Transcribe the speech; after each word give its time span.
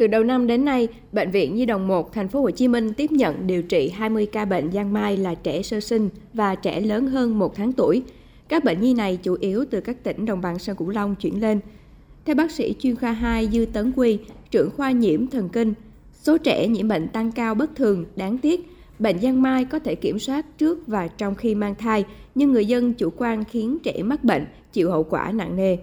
Từ 0.00 0.06
đầu 0.06 0.24
năm 0.24 0.46
đến 0.46 0.64
nay, 0.64 0.88
Bệnh 1.12 1.30
viện 1.30 1.54
Nhi 1.54 1.66
đồng 1.66 1.88
1 1.88 2.12
thành 2.12 2.28
phố 2.28 2.40
Hồ 2.40 2.50
Chí 2.50 2.68
Minh 2.68 2.92
tiếp 2.92 3.12
nhận 3.12 3.46
điều 3.46 3.62
trị 3.62 3.88
20 3.88 4.26
ca 4.26 4.44
bệnh 4.44 4.72
giang 4.72 4.92
mai 4.92 5.16
là 5.16 5.34
trẻ 5.34 5.62
sơ 5.62 5.80
sinh 5.80 6.08
và 6.34 6.54
trẻ 6.54 6.80
lớn 6.80 7.06
hơn 7.06 7.38
1 7.38 7.54
tháng 7.56 7.72
tuổi. 7.72 8.02
Các 8.48 8.64
bệnh 8.64 8.80
nhi 8.80 8.94
này 8.94 9.18
chủ 9.22 9.36
yếu 9.40 9.64
từ 9.70 9.80
các 9.80 10.04
tỉnh 10.04 10.26
đồng 10.26 10.40
bằng 10.40 10.58
sông 10.58 10.76
Cửu 10.76 10.88
Long 10.88 11.14
chuyển 11.14 11.40
lên. 11.40 11.60
Theo 12.24 12.36
bác 12.36 12.50
sĩ 12.50 12.74
chuyên 12.78 12.96
khoa 12.96 13.12
2 13.12 13.48
Dư 13.52 13.66
Tấn 13.72 13.92
Quy, 13.96 14.18
trưởng 14.50 14.70
khoa 14.70 14.90
nhiễm 14.90 15.26
thần 15.26 15.48
kinh, 15.48 15.74
số 16.12 16.38
trẻ 16.38 16.68
nhiễm 16.68 16.88
bệnh 16.88 17.08
tăng 17.08 17.32
cao 17.32 17.54
bất 17.54 17.76
thường, 17.76 18.04
đáng 18.16 18.38
tiếc. 18.38 18.68
Bệnh 18.98 19.18
giang 19.18 19.42
mai 19.42 19.64
có 19.64 19.78
thể 19.78 19.94
kiểm 19.94 20.18
soát 20.18 20.58
trước 20.58 20.86
và 20.86 21.08
trong 21.08 21.34
khi 21.34 21.54
mang 21.54 21.74
thai, 21.74 22.04
nhưng 22.34 22.52
người 22.52 22.66
dân 22.66 22.92
chủ 22.92 23.10
quan 23.16 23.44
khiến 23.44 23.78
trẻ 23.82 24.02
mắc 24.02 24.24
bệnh, 24.24 24.46
chịu 24.72 24.90
hậu 24.90 25.02
quả 25.02 25.32
nặng 25.32 25.56
nề. 25.56 25.76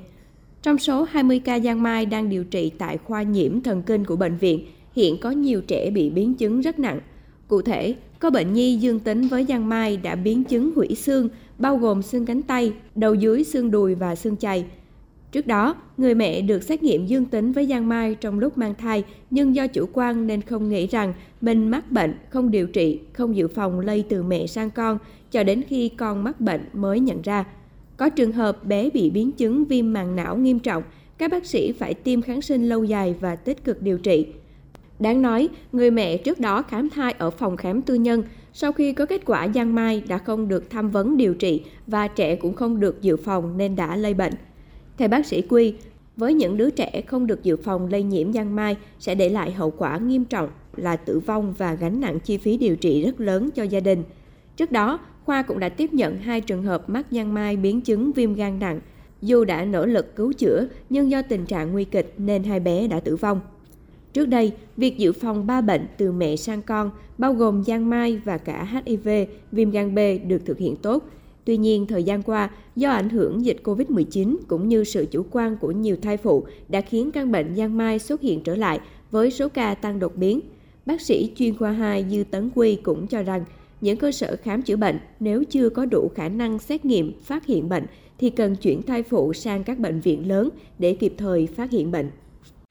Trong 0.63 0.77
số 0.77 1.03
20 1.03 1.39
ca 1.39 1.59
giang 1.59 1.83
mai 1.83 2.05
đang 2.05 2.29
điều 2.29 2.43
trị 2.43 2.71
tại 2.77 2.97
khoa 2.97 3.23
nhiễm 3.23 3.61
thần 3.61 3.81
kinh 3.81 4.05
của 4.05 4.15
bệnh 4.15 4.37
viện, 4.37 4.65
hiện 4.95 5.17
có 5.21 5.31
nhiều 5.31 5.61
trẻ 5.61 5.89
bị 5.89 6.09
biến 6.09 6.33
chứng 6.33 6.61
rất 6.61 6.79
nặng. 6.79 6.99
Cụ 7.47 7.61
thể, 7.61 7.95
có 8.19 8.29
bệnh 8.29 8.53
nhi 8.53 8.75
dương 8.75 8.99
tính 8.99 9.27
với 9.27 9.45
giang 9.49 9.69
mai 9.69 9.97
đã 9.97 10.15
biến 10.15 10.43
chứng 10.43 10.71
hủy 10.75 10.95
xương, 10.95 11.29
bao 11.57 11.77
gồm 11.77 12.01
xương 12.01 12.25
cánh 12.25 12.41
tay, 12.41 12.73
đầu 12.95 13.15
dưới 13.15 13.43
xương 13.43 13.71
đùi 13.71 13.95
và 13.95 14.15
xương 14.15 14.37
chày. 14.37 14.65
Trước 15.31 15.47
đó, 15.47 15.75
người 15.97 16.15
mẹ 16.15 16.41
được 16.41 16.63
xét 16.63 16.83
nghiệm 16.83 17.05
dương 17.05 17.25
tính 17.25 17.51
với 17.51 17.67
giang 17.67 17.89
mai 17.89 18.15
trong 18.15 18.39
lúc 18.39 18.57
mang 18.57 18.75
thai 18.75 19.03
nhưng 19.29 19.55
do 19.55 19.67
chủ 19.67 19.85
quan 19.93 20.27
nên 20.27 20.41
không 20.41 20.69
nghĩ 20.69 20.87
rằng 20.87 21.13
mình 21.41 21.67
mắc 21.67 21.91
bệnh, 21.91 22.17
không 22.29 22.51
điều 22.51 22.67
trị, 22.67 22.99
không 23.13 23.35
dự 23.35 23.47
phòng 23.47 23.79
lây 23.79 24.05
từ 24.09 24.23
mẹ 24.23 24.47
sang 24.47 24.71
con 24.71 24.97
cho 25.31 25.43
đến 25.43 25.63
khi 25.67 25.89
con 25.89 26.23
mắc 26.23 26.41
bệnh 26.41 26.61
mới 26.73 26.99
nhận 26.99 27.21
ra. 27.21 27.45
Có 27.97 28.09
trường 28.09 28.31
hợp 28.31 28.65
bé 28.65 28.89
bị 28.89 29.09
biến 29.09 29.31
chứng 29.31 29.65
viêm 29.65 29.93
màng 29.93 30.15
não 30.15 30.37
nghiêm 30.37 30.59
trọng, 30.59 30.83
các 31.17 31.31
bác 31.31 31.45
sĩ 31.45 31.71
phải 31.71 31.93
tiêm 31.93 32.21
kháng 32.21 32.41
sinh 32.41 32.69
lâu 32.69 32.83
dài 32.83 33.15
và 33.19 33.35
tích 33.35 33.63
cực 33.63 33.81
điều 33.81 33.97
trị. 33.97 34.27
Đáng 34.99 35.21
nói, 35.21 35.49
người 35.71 35.91
mẹ 35.91 36.17
trước 36.17 36.39
đó 36.39 36.61
khám 36.61 36.89
thai 36.89 37.15
ở 37.17 37.29
phòng 37.29 37.57
khám 37.57 37.81
tư 37.81 37.95
nhân, 37.95 38.23
sau 38.53 38.71
khi 38.71 38.93
có 38.93 39.05
kết 39.05 39.21
quả 39.25 39.47
giang 39.55 39.75
mai 39.75 40.03
đã 40.07 40.17
không 40.17 40.47
được 40.47 40.69
tham 40.69 40.89
vấn 40.89 41.17
điều 41.17 41.33
trị 41.33 41.61
và 41.87 42.07
trẻ 42.07 42.35
cũng 42.35 42.53
không 42.53 42.79
được 42.79 43.01
dự 43.01 43.17
phòng 43.17 43.57
nên 43.57 43.75
đã 43.75 43.95
lây 43.95 44.13
bệnh. 44.13 44.33
Theo 44.97 45.07
bác 45.07 45.25
sĩ 45.25 45.41
Quy, 45.41 45.73
với 46.17 46.33
những 46.33 46.57
đứa 46.57 46.69
trẻ 46.69 47.01
không 47.07 47.27
được 47.27 47.43
dự 47.43 47.57
phòng 47.57 47.87
lây 47.91 48.03
nhiễm 48.03 48.33
giang 48.33 48.55
mai 48.55 48.77
sẽ 48.99 49.15
để 49.15 49.29
lại 49.29 49.51
hậu 49.51 49.71
quả 49.71 49.97
nghiêm 49.97 50.25
trọng 50.25 50.49
là 50.75 50.95
tử 50.95 51.19
vong 51.19 51.53
và 51.57 51.73
gánh 51.73 51.99
nặng 51.99 52.19
chi 52.19 52.37
phí 52.37 52.57
điều 52.57 52.75
trị 52.75 53.03
rất 53.05 53.19
lớn 53.19 53.49
cho 53.55 53.63
gia 53.63 53.79
đình. 53.79 54.03
Trước 54.57 54.71
đó, 54.71 54.99
khoa 55.25 55.41
cũng 55.41 55.59
đã 55.59 55.69
tiếp 55.69 55.93
nhận 55.93 56.17
hai 56.17 56.41
trường 56.41 56.63
hợp 56.63 56.89
mắc 56.89 57.05
giang 57.11 57.33
mai 57.33 57.57
biến 57.57 57.81
chứng 57.81 58.11
viêm 58.11 58.33
gan 58.33 58.59
nặng. 58.59 58.79
Dù 59.21 59.45
đã 59.45 59.65
nỗ 59.65 59.85
lực 59.85 60.15
cứu 60.15 60.33
chữa, 60.33 60.67
nhưng 60.89 61.11
do 61.11 61.21
tình 61.21 61.45
trạng 61.45 61.71
nguy 61.71 61.85
kịch 61.85 62.13
nên 62.17 62.43
hai 62.43 62.59
bé 62.59 62.87
đã 62.87 62.99
tử 62.99 63.15
vong. 63.15 63.39
Trước 64.13 64.25
đây, 64.25 64.51
việc 64.77 64.97
dự 64.97 65.13
phòng 65.13 65.47
ba 65.47 65.61
bệnh 65.61 65.87
từ 65.97 66.11
mẹ 66.11 66.35
sang 66.35 66.61
con, 66.61 66.91
bao 67.17 67.33
gồm 67.33 67.63
giang 67.63 67.89
mai 67.89 68.21
và 68.25 68.37
cả 68.37 68.81
HIV, 68.85 69.09
viêm 69.51 69.71
gan 69.71 69.95
B 69.95 69.99
được 70.27 70.45
thực 70.45 70.57
hiện 70.57 70.75
tốt. 70.75 71.09
Tuy 71.45 71.57
nhiên, 71.57 71.87
thời 71.87 72.03
gian 72.03 72.23
qua, 72.23 72.49
do 72.75 72.89
ảnh 72.89 73.09
hưởng 73.09 73.45
dịch 73.45 73.57
COVID-19 73.63 74.35
cũng 74.47 74.67
như 74.67 74.83
sự 74.83 75.05
chủ 75.11 75.25
quan 75.31 75.57
của 75.57 75.71
nhiều 75.71 75.97
thai 76.01 76.17
phụ 76.17 76.45
đã 76.69 76.81
khiến 76.81 77.11
căn 77.11 77.31
bệnh 77.31 77.55
giang 77.55 77.77
mai 77.77 77.99
xuất 77.99 78.21
hiện 78.21 78.43
trở 78.43 78.55
lại 78.55 78.79
với 79.11 79.31
số 79.31 79.49
ca 79.49 79.73
tăng 79.73 79.99
đột 79.99 80.15
biến. 80.15 80.39
Bác 80.85 81.01
sĩ 81.01 81.31
chuyên 81.35 81.57
khoa 81.57 81.71
2 81.71 82.05
Dư 82.09 82.23
Tấn 82.31 82.49
Quy 82.55 82.75
cũng 82.75 83.07
cho 83.07 83.23
rằng 83.23 83.43
những 83.81 83.97
cơ 83.97 84.11
sở 84.11 84.35
khám 84.43 84.61
chữa 84.61 84.75
bệnh 84.75 84.99
nếu 85.19 85.43
chưa 85.49 85.69
có 85.69 85.85
đủ 85.85 86.11
khả 86.15 86.29
năng 86.29 86.59
xét 86.59 86.85
nghiệm 86.85 87.21
phát 87.23 87.45
hiện 87.45 87.69
bệnh 87.69 87.85
thì 88.19 88.29
cần 88.29 88.55
chuyển 88.55 88.83
thai 88.83 89.03
phụ 89.03 89.33
sang 89.33 89.63
các 89.63 89.77
bệnh 89.77 89.99
viện 89.99 90.27
lớn 90.27 90.49
để 90.79 90.97
kịp 90.99 91.13
thời 91.17 91.47
phát 91.57 91.71
hiện 91.71 91.91
bệnh. 91.91 92.11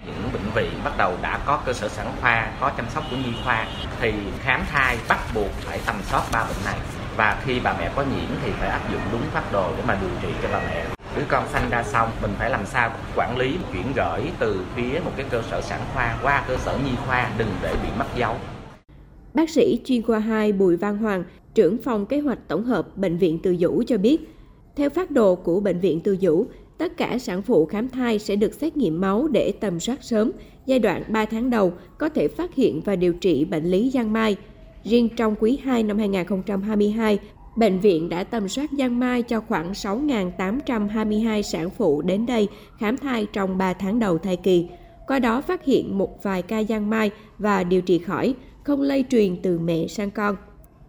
Những 0.06 0.32
bệnh 0.32 0.52
viện 0.54 0.70
bắt 0.84 0.94
đầu 0.98 1.14
đã 1.22 1.44
có 1.46 1.62
cơ 1.66 1.72
sở 1.72 1.88
sản 1.88 2.12
khoa, 2.20 2.52
có 2.60 2.72
chăm 2.76 2.86
sóc 2.94 3.04
của 3.10 3.16
nhi 3.16 3.32
khoa 3.44 3.68
thì 4.00 4.12
khám 4.38 4.62
thai 4.68 4.96
bắt 5.08 5.18
buộc 5.34 5.50
phải 5.50 5.80
tầm 5.86 5.96
soát 6.10 6.22
ba 6.32 6.44
bệnh 6.44 6.64
này. 6.64 6.78
Và 7.16 7.42
khi 7.44 7.60
bà 7.64 7.76
mẹ 7.78 7.92
có 7.96 8.02
nhiễm 8.02 8.30
thì 8.44 8.50
phải 8.50 8.68
áp 8.68 8.92
dụng 8.92 9.00
đúng 9.12 9.22
phác 9.32 9.52
đồ 9.52 9.70
để 9.76 9.82
mà 9.86 9.98
điều 10.00 10.10
trị 10.22 10.28
cho 10.42 10.48
bà 10.52 10.60
mẹ. 10.68 10.86
Đứa 11.16 11.22
con 11.28 11.48
sanh 11.52 11.70
ra 11.70 11.82
xong 11.82 12.10
mình 12.22 12.30
phải 12.38 12.50
làm 12.50 12.66
sao 12.66 12.92
quản 13.16 13.36
lý 13.38 13.58
chuyển 13.72 13.92
gửi 13.96 14.30
từ 14.38 14.64
phía 14.76 15.00
một 15.04 15.12
cái 15.16 15.26
cơ 15.30 15.42
sở 15.50 15.60
sản 15.60 15.80
khoa 15.94 16.18
qua 16.22 16.44
cơ 16.48 16.56
sở 16.56 16.78
nhi 16.84 16.92
khoa 17.06 17.30
đừng 17.38 17.50
để 17.62 17.74
bị 17.82 17.88
mất 17.98 18.06
dấu. 18.16 18.36
Bác 19.36 19.50
sĩ 19.50 19.80
chuyên 19.84 20.02
khoa 20.02 20.18
2 20.18 20.52
Bùi 20.52 20.76
Văn 20.76 20.98
Hoàng, 20.98 21.24
trưởng 21.54 21.78
phòng 21.78 22.06
kế 22.06 22.20
hoạch 22.20 22.48
tổng 22.48 22.64
hợp 22.64 22.96
Bệnh 22.96 23.16
viện 23.16 23.38
Từ 23.42 23.56
Dũ 23.56 23.82
cho 23.86 23.98
biết, 23.98 24.34
theo 24.76 24.90
phát 24.90 25.10
đồ 25.10 25.34
của 25.34 25.60
Bệnh 25.60 25.80
viện 25.80 26.00
Từ 26.00 26.16
Dũ, 26.20 26.46
tất 26.78 26.96
cả 26.96 27.18
sản 27.18 27.42
phụ 27.42 27.66
khám 27.66 27.88
thai 27.88 28.18
sẽ 28.18 28.36
được 28.36 28.54
xét 28.54 28.76
nghiệm 28.76 29.00
máu 29.00 29.28
để 29.28 29.52
tầm 29.60 29.80
soát 29.80 30.04
sớm, 30.04 30.32
giai 30.66 30.78
đoạn 30.78 31.02
3 31.08 31.24
tháng 31.24 31.50
đầu 31.50 31.72
có 31.98 32.08
thể 32.08 32.28
phát 32.28 32.54
hiện 32.54 32.80
và 32.84 32.96
điều 32.96 33.12
trị 33.12 33.44
bệnh 33.44 33.64
lý 33.64 33.90
giang 33.90 34.12
mai. 34.12 34.36
Riêng 34.84 35.08
trong 35.16 35.34
quý 35.40 35.58
2 35.62 35.82
năm 35.82 35.98
2022, 35.98 37.18
bệnh 37.56 37.80
viện 37.80 38.08
đã 38.08 38.24
tầm 38.24 38.48
soát 38.48 38.70
giang 38.78 39.00
mai 39.00 39.22
cho 39.22 39.40
khoảng 39.40 39.72
6.822 39.72 41.42
sản 41.42 41.70
phụ 41.70 42.02
đến 42.02 42.26
đây 42.26 42.48
khám 42.78 42.96
thai 42.96 43.26
trong 43.32 43.58
3 43.58 43.72
tháng 43.72 43.98
đầu 43.98 44.18
thai 44.18 44.36
kỳ. 44.36 44.66
Qua 45.06 45.18
đó 45.18 45.40
phát 45.40 45.64
hiện 45.64 45.98
một 45.98 46.22
vài 46.22 46.42
ca 46.42 46.62
giang 46.62 46.90
mai 46.90 47.10
và 47.38 47.64
điều 47.64 47.82
trị 47.82 47.98
khỏi, 47.98 48.34
không 48.66 48.82
lây 48.82 49.04
truyền 49.10 49.36
từ 49.42 49.58
mẹ 49.58 49.86
sang 49.86 50.10
con. 50.10 50.36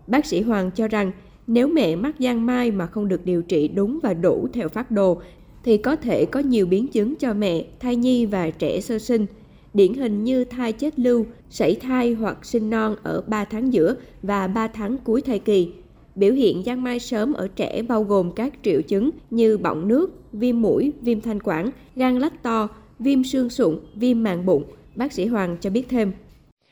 Bác 0.07 0.25
sĩ 0.25 0.41
Hoàng 0.41 0.71
cho 0.71 0.87
rằng 0.87 1.11
nếu 1.47 1.67
mẹ 1.67 1.95
mắc 1.95 2.15
giang 2.19 2.45
mai 2.45 2.71
mà 2.71 2.87
không 2.87 3.07
được 3.07 3.25
điều 3.25 3.41
trị 3.41 3.67
đúng 3.67 3.99
và 4.03 4.13
đủ 4.13 4.47
theo 4.53 4.69
phác 4.69 4.91
đồ 4.91 5.21
thì 5.63 5.77
có 5.77 5.95
thể 5.95 6.25
có 6.25 6.39
nhiều 6.39 6.65
biến 6.65 6.87
chứng 6.87 7.15
cho 7.15 7.33
mẹ, 7.33 7.65
thai 7.79 7.95
nhi 7.95 8.25
và 8.25 8.49
trẻ 8.49 8.81
sơ 8.81 8.99
sinh. 8.99 9.25
Điển 9.73 9.93
hình 9.93 10.23
như 10.23 10.43
thai 10.43 10.73
chết 10.73 10.99
lưu, 10.99 11.25
sảy 11.49 11.75
thai 11.75 12.13
hoặc 12.13 12.45
sinh 12.45 12.69
non 12.69 12.95
ở 13.03 13.23
3 13.27 13.45
tháng 13.45 13.73
giữa 13.73 13.95
và 14.21 14.47
3 14.47 14.67
tháng 14.67 14.97
cuối 14.97 15.21
thai 15.21 15.39
kỳ. 15.39 15.71
Biểu 16.15 16.33
hiện 16.33 16.63
giang 16.65 16.83
mai 16.83 16.99
sớm 16.99 17.33
ở 17.33 17.47
trẻ 17.47 17.81
bao 17.81 18.03
gồm 18.03 18.31
các 18.31 18.53
triệu 18.63 18.81
chứng 18.81 19.09
như 19.29 19.57
bọng 19.57 19.87
nước, 19.87 20.21
viêm 20.33 20.61
mũi, 20.61 20.93
viêm 21.01 21.21
thanh 21.21 21.39
quản, 21.43 21.69
gan 21.95 22.19
lách 22.19 22.43
to, 22.43 22.67
viêm 22.99 23.23
xương 23.23 23.49
sụn, 23.49 23.79
viêm 23.95 24.23
màng 24.23 24.45
bụng. 24.45 24.63
Bác 24.95 25.13
sĩ 25.13 25.25
Hoàng 25.25 25.57
cho 25.61 25.69
biết 25.69 25.89
thêm. 25.89 26.11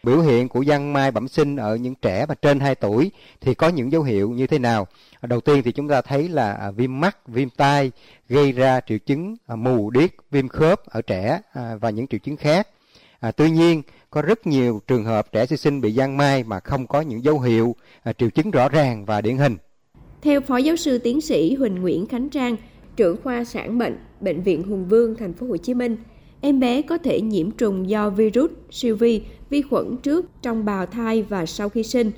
Biểu 0.05 0.21
hiện 0.21 0.49
của 0.49 0.63
giang 0.65 0.93
mai 0.93 1.11
bẩm 1.11 1.27
sinh 1.27 1.55
ở 1.55 1.75
những 1.75 1.95
trẻ 1.95 2.25
mà 2.29 2.35
trên 2.35 2.59
2 2.59 2.75
tuổi 2.75 3.11
thì 3.41 3.53
có 3.53 3.69
những 3.69 3.91
dấu 3.91 4.03
hiệu 4.03 4.29
như 4.29 4.47
thế 4.47 4.59
nào? 4.59 4.87
Đầu 5.21 5.41
tiên 5.41 5.61
thì 5.65 5.71
chúng 5.71 5.87
ta 5.87 6.01
thấy 6.01 6.29
là 6.29 6.53
à, 6.53 6.71
viêm 6.71 6.99
mắt, 6.99 7.27
viêm 7.27 7.49
tai 7.49 7.91
gây 8.29 8.51
ra 8.51 8.81
triệu 8.87 8.97
chứng 8.97 9.35
à, 9.47 9.55
mù 9.55 9.89
điếc, 9.89 10.11
viêm 10.31 10.47
khớp 10.47 10.85
ở 10.85 11.01
trẻ 11.01 11.41
à, 11.53 11.75
và 11.81 11.89
những 11.89 12.07
triệu 12.07 12.19
chứng 12.19 12.37
khác. 12.37 12.67
À, 13.19 13.31
tuy 13.31 13.51
nhiên, 13.51 13.81
có 14.09 14.21
rất 14.21 14.47
nhiều 14.47 14.81
trường 14.87 15.05
hợp 15.05 15.31
trẻ 15.31 15.45
sơ 15.45 15.55
sinh 15.55 15.81
bị 15.81 15.91
giang 15.91 16.17
mai 16.17 16.43
mà 16.43 16.59
không 16.59 16.87
có 16.87 17.01
những 17.01 17.23
dấu 17.23 17.39
hiệu, 17.39 17.75
à, 18.03 18.13
triệu 18.13 18.29
chứng 18.29 18.51
rõ 18.51 18.69
ràng 18.69 19.05
và 19.05 19.21
điển 19.21 19.37
hình. 19.37 19.57
Theo 20.21 20.41
Phó 20.41 20.57
Giáo 20.57 20.75
sư 20.75 20.97
Tiến 20.97 21.21
sĩ 21.21 21.55
Huỳnh 21.55 21.81
Nguyễn 21.81 22.05
Khánh 22.07 22.29
Trang, 22.29 22.55
trưởng 22.95 23.17
khoa 23.23 23.43
sản 23.43 23.77
bệnh, 23.77 23.97
Bệnh 24.19 24.41
viện 24.41 24.63
Hùng 24.63 24.85
Vương, 24.87 25.15
Thành 25.15 25.33
phố 25.33 25.47
Hồ 25.47 25.57
Chí 25.57 25.73
Minh, 25.73 25.97
em 26.45 26.59
bé 26.59 26.81
có 26.81 26.97
thể 26.97 27.21
nhiễm 27.21 27.51
trùng 27.51 27.89
do 27.89 28.09
virus, 28.09 28.51
siêu 28.71 28.95
vi, 28.95 29.21
vi 29.49 29.61
khuẩn 29.61 29.97
trước, 29.97 30.25
trong 30.41 30.65
bào 30.65 30.85
thai 30.85 31.23
và 31.23 31.45
sau 31.45 31.69
khi 31.69 31.83
sinh. 31.83 32.11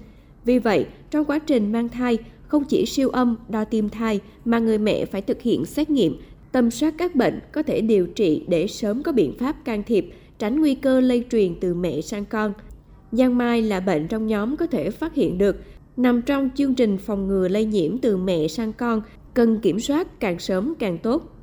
Vì 0.46 0.60
vậy, 0.60 0.86
trong 1.12 1.26
quá 1.26 1.40
trình 1.40 1.72
mang 1.72 1.90
thai, 1.90 2.18
không 2.48 2.64
chỉ 2.64 2.86
siêu 2.86 3.10
âm, 3.10 3.36
đo 3.50 3.66
tim 3.66 3.90
thai 3.90 4.20
mà 4.46 4.60
người 4.60 4.78
mẹ 4.78 5.06
phải 5.06 5.22
thực 5.22 5.42
hiện 5.42 5.66
xét 5.66 5.90
nghiệm, 5.90 6.18
tầm 6.52 6.72
soát 6.72 6.94
các 6.98 7.16
bệnh 7.16 7.40
có 7.52 7.64
thể 7.64 7.82
điều 7.82 8.08
trị 8.08 8.46
để 8.48 8.68
sớm 8.68 9.04
có 9.04 9.12
biện 9.12 9.38
pháp 9.40 9.66
can 9.66 9.84
thiệp, 9.84 10.10
tránh 10.40 10.60
nguy 10.60 10.76
cơ 10.76 11.00
lây 11.00 11.26
truyền 11.32 11.56
từ 11.60 11.74
mẹ 11.74 12.02
sang 12.02 12.26
con. 12.26 12.54
Giang 13.12 13.38
mai 13.38 13.62
là 13.62 13.80
bệnh 13.80 14.08
trong 14.08 14.28
nhóm 14.28 14.58
có 14.58 14.68
thể 14.68 14.90
phát 14.90 15.14
hiện 15.14 15.38
được, 15.38 15.56
nằm 15.98 16.22
trong 16.22 16.50
chương 16.56 16.76
trình 16.76 16.98
phòng 16.98 17.28
ngừa 17.28 17.48
lây 17.48 17.66
nhiễm 17.66 17.98
từ 17.98 18.18
mẹ 18.18 18.48
sang 18.48 18.74
con, 18.74 19.02
cần 19.34 19.60
kiểm 19.60 19.80
soát 19.80 20.20
càng 20.20 20.40
sớm 20.40 20.74
càng 20.80 20.98
tốt 20.98 21.34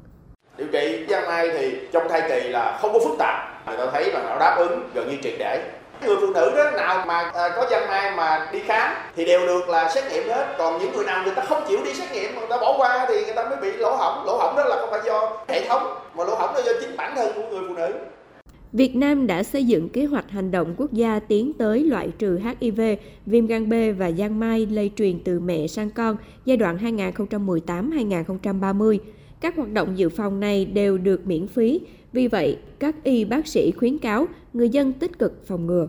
điều 0.58 0.66
trị 0.72 1.03
năm 1.24 1.36
nay 1.36 1.48
thì 1.58 1.76
trong 1.92 2.08
thai 2.08 2.22
kỳ 2.28 2.48
là 2.48 2.78
không 2.80 2.92
có 2.92 2.98
phức 2.98 3.18
tạp. 3.18 3.66
Người 3.66 3.76
ta 3.76 3.86
thấy 3.92 4.12
là 4.12 4.22
nó 4.28 4.36
đáp 4.40 4.56
ứng 4.58 4.88
gần 4.94 5.08
như 5.10 5.16
triệt 5.22 5.34
để. 5.38 5.62
Người 6.06 6.16
phụ 6.20 6.26
nữ 6.26 6.52
đó 6.56 6.70
nào 6.70 7.04
mà 7.06 7.30
à, 7.34 7.48
có 7.56 7.66
giang 7.70 7.88
mai 7.88 8.16
mà 8.16 8.48
đi 8.52 8.60
khám 8.60 8.94
thì 9.16 9.24
đều 9.24 9.46
được 9.46 9.68
là 9.68 9.90
xét 9.94 10.04
nghiệm 10.12 10.28
hết. 10.28 10.54
Còn 10.58 10.78
những 10.78 10.92
người 10.92 11.04
nào 11.04 11.22
người 11.24 11.34
ta 11.34 11.42
không 11.42 11.62
chịu 11.68 11.78
đi 11.84 11.94
xét 11.94 12.12
nghiệm 12.12 12.34
người 12.34 12.46
ta 12.50 12.56
bỏ 12.56 12.74
qua 12.78 13.06
thì 13.08 13.24
người 13.24 13.34
ta 13.34 13.48
mới 13.48 13.56
bị 13.56 13.72
lỗ 13.72 13.96
hỏng 13.96 14.24
lỗ 14.26 14.36
hỏng 14.36 14.56
đó 14.56 14.64
là 14.64 14.76
không 14.76 14.90
phải 14.90 15.00
do 15.04 15.36
hệ 15.48 15.68
thống 15.68 15.94
mà 16.14 16.24
lỗ 16.24 16.34
hỏng 16.34 16.54
là 16.54 16.60
do 16.66 16.72
chính 16.80 16.96
bản 16.96 17.12
thân 17.16 17.32
của 17.34 17.42
người 17.50 17.60
phụ 17.68 17.74
nữ. 17.74 17.92
Việt 18.72 18.96
Nam 18.96 19.26
đã 19.26 19.42
xây 19.42 19.64
dựng 19.64 19.88
kế 19.88 20.04
hoạch 20.04 20.30
hành 20.30 20.50
động 20.50 20.74
quốc 20.76 20.92
gia 20.92 21.18
tiến 21.18 21.52
tới 21.58 21.84
loại 21.84 22.10
trừ 22.18 22.40
HIV, 22.60 22.80
viêm 23.26 23.46
gan 23.46 23.68
B 23.68 23.72
và 23.98 24.10
giang 24.10 24.40
mai 24.40 24.66
lây 24.66 24.90
truyền 24.96 25.18
từ 25.24 25.40
mẹ 25.40 25.66
sang 25.66 25.90
con 25.90 26.16
giai 26.44 26.56
đoạn 26.56 26.98
2018-2030. 26.98 28.98
Các 29.40 29.56
hoạt 29.56 29.72
động 29.72 29.98
dự 29.98 30.08
phòng 30.08 30.40
này 30.40 30.64
đều 30.64 30.98
được 30.98 31.26
miễn 31.26 31.46
phí, 31.46 31.80
vì 32.12 32.28
vậy 32.28 32.58
các 32.78 33.04
y 33.04 33.24
bác 33.24 33.46
sĩ 33.46 33.72
khuyến 33.72 33.98
cáo 33.98 34.26
người 34.52 34.68
dân 34.68 34.92
tích 34.92 35.18
cực 35.18 35.46
phòng 35.46 35.66
ngừa. 35.66 35.88